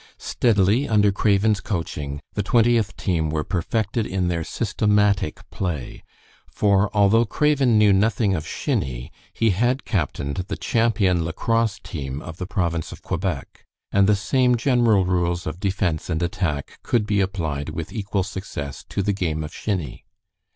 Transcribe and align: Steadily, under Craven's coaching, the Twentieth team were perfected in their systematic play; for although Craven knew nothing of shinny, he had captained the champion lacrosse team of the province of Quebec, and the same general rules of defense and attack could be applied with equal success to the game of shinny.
Steadily, 0.17 0.89
under 0.89 1.11
Craven's 1.11 1.61
coaching, 1.61 2.21
the 2.33 2.41
Twentieth 2.41 2.97
team 2.97 3.29
were 3.29 3.43
perfected 3.43 4.07
in 4.07 4.29
their 4.29 4.43
systematic 4.43 5.47
play; 5.51 6.03
for 6.49 6.89
although 6.91 7.23
Craven 7.23 7.77
knew 7.77 7.93
nothing 7.93 8.33
of 8.33 8.47
shinny, 8.47 9.11
he 9.31 9.51
had 9.51 9.85
captained 9.85 10.37
the 10.47 10.57
champion 10.57 11.23
lacrosse 11.23 11.77
team 11.83 12.19
of 12.19 12.37
the 12.37 12.47
province 12.47 12.91
of 12.91 13.03
Quebec, 13.03 13.67
and 13.91 14.07
the 14.07 14.15
same 14.15 14.57
general 14.57 15.05
rules 15.05 15.45
of 15.45 15.59
defense 15.59 16.09
and 16.09 16.23
attack 16.23 16.79
could 16.81 17.05
be 17.05 17.21
applied 17.21 17.69
with 17.69 17.93
equal 17.93 18.23
success 18.23 18.83
to 18.89 19.03
the 19.03 19.13
game 19.13 19.43
of 19.43 19.53
shinny. 19.53 20.03